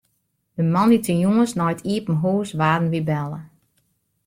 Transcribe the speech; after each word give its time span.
De 0.57 0.63
moandeitejûns 0.73 1.51
nei 1.57 1.71
it 1.73 1.85
iepen 1.93 2.15
hús 2.21 2.49
waarden 2.59 2.91
wy 2.93 3.01
belle. 3.09 3.39